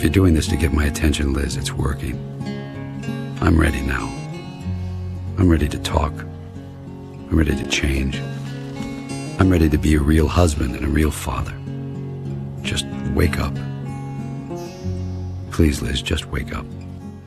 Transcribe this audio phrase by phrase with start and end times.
[0.00, 2.16] If you're doing this to get my attention, Liz, it's working.
[3.42, 4.06] I'm ready now.
[5.36, 6.14] I'm ready to talk.
[6.18, 8.18] I'm ready to change.
[9.38, 11.52] I'm ready to be a real husband and a real father.
[12.62, 13.54] Just wake up.
[15.50, 16.64] Please, Liz, just wake up.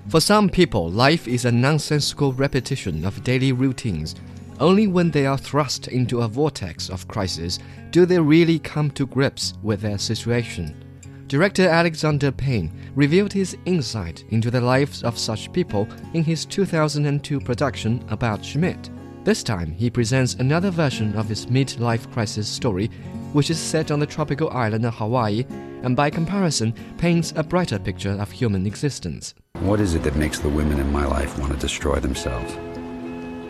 [0.07, 4.15] For some people, life is a nonsensical repetition of daily routines.
[4.59, 7.59] Only when they are thrust into a vortex of crisis
[7.91, 10.83] do they really come to grips with their situation.
[11.27, 17.39] Director Alexander Payne revealed his insight into the lives of such people in his 2002
[17.39, 18.89] production about Schmidt.
[19.23, 22.88] This time, he presents another version of his midlife crisis story,
[23.31, 25.45] which is set on the tropical island of Hawaii
[25.81, 29.34] and by comparison paints a brighter picture of human existence.
[29.59, 32.53] What is it that makes the women in my life want to destroy themselves?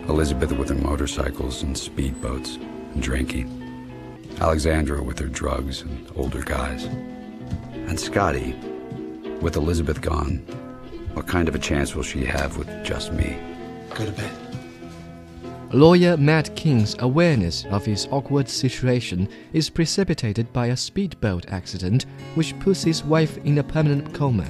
[0.07, 2.57] Elizabeth with her motorcycles and speedboats
[2.93, 3.59] and drinking.
[4.39, 6.87] Alexandra with her drugs and older guys.
[7.87, 8.53] And Scotty,
[9.41, 10.37] with Elizabeth gone,
[11.13, 13.37] what kind of a chance will she have with just me?
[13.93, 14.31] Go to bed.
[15.71, 22.57] Lawyer Matt King's awareness of his awkward situation is precipitated by a speedboat accident which
[22.59, 24.47] puts his wife in a permanent coma.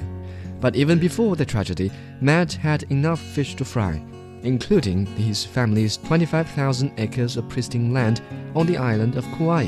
[0.60, 4.02] But even before the tragedy, Matt had enough fish to fry,
[4.42, 8.22] including his family's 25,000 acres of pristine land
[8.54, 9.66] on the island of Kauai.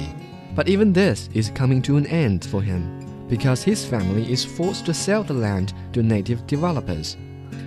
[0.55, 4.87] But even this is coming to an end for him because his family is forced
[4.87, 7.17] to sell the land to native developers.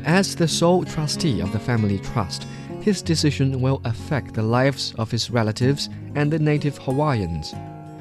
[0.06, 2.48] As the sole trustee of the family trust,
[2.82, 7.54] his decision will affect the lives of his relatives and the native Hawaiians.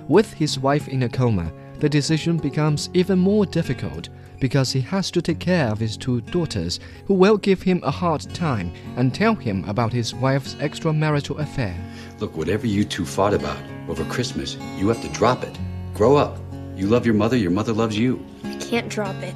[0.08, 4.08] With his wife in a coma, the decision becomes even more difficult
[4.40, 7.90] because he has to take care of his two daughters, who will give him a
[7.90, 11.76] hard time and tell him about his wife's extramarital affair.
[12.20, 15.58] Look, whatever you two fought about over Christmas, you have to drop it.
[15.94, 16.38] Grow up.
[16.78, 18.24] You love your mother, your mother loves you.
[18.44, 19.34] I can't drop it.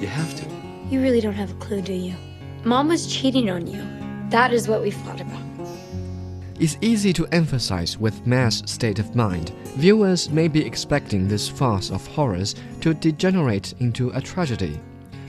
[0.00, 0.46] You have to.
[0.88, 2.14] You really don't have a clue, do you?
[2.62, 3.84] Mom was cheating on you.
[4.30, 5.42] That is what we fought about.
[6.60, 9.50] It's easy to emphasize with Matt's state of mind.
[9.76, 14.78] Viewers may be expecting this farce of horrors to degenerate into a tragedy.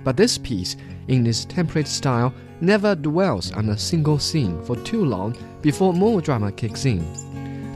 [0.03, 0.75] But this piece,
[1.07, 2.31] in its temperate style,
[2.61, 7.01] never dwells on a single scene for too long before more drama kicks in.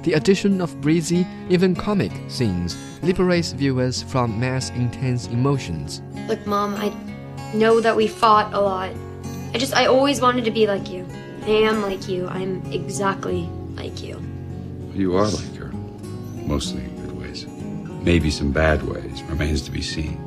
[0.10, 6.02] The addition of breezy, even comic scenes liberates viewers from mass intense emotions.
[6.28, 6.92] Look, Mom, I
[7.54, 8.92] know that we fought a lot.
[9.54, 11.06] I just, I always wanted to be like you.
[11.44, 12.28] I am like you.
[12.28, 14.20] I'm exactly like you.
[14.96, 15.72] You are like her.
[16.44, 17.46] Mostly in good ways.
[17.46, 19.22] Maybe some bad ways.
[19.26, 20.20] Remains to be seen.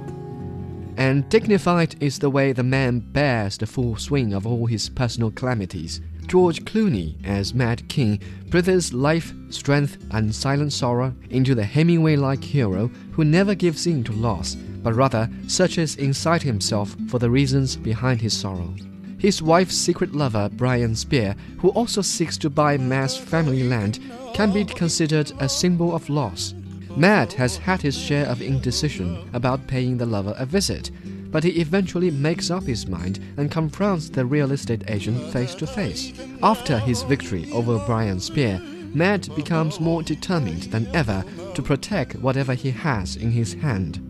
[0.96, 5.30] And dignified is the way the man bears the full swing of all his personal
[5.30, 6.00] calamities.
[6.26, 12.42] George Clooney as Matt King breathes life, strength, and silent sorrow into the Hemingway like
[12.44, 17.76] hero who never gives in to loss, but rather searches inside himself for the reasons
[17.76, 18.74] behind his sorrow.
[19.18, 24.00] His wife's secret lover, Brian Speer, who also seeks to buy Matt's family land,
[24.34, 26.54] can be considered a symbol of loss.
[26.96, 30.90] Matt has had his share of indecision about paying the lover a visit,
[31.30, 35.66] but he eventually makes up his mind and confronts the real estate agent face to
[35.66, 36.12] face.
[36.42, 38.60] After his victory over Brian Speer,
[38.94, 44.00] Matt becomes more determined than ever to protect whatever he has in his hand.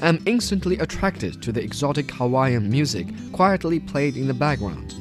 [0.00, 4.94] I'm instantly attracted to the exotic Hawaiian music quietly played in the background.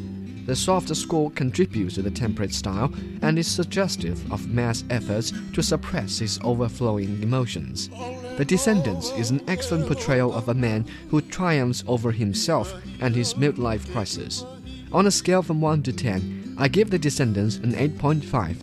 [0.48, 5.62] The softer score contributes to the temperate style and is suggestive of Matt's efforts to
[5.62, 7.90] suppress his overflowing emotions.
[8.38, 13.34] The Descendants is an excellent portrayal of a man who triumphs over himself and his
[13.34, 14.46] midlife crisis.
[14.94, 18.58] On a scale from 1 to 10, I give The Descendants an 8.5.